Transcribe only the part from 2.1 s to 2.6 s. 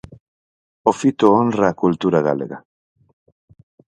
galega.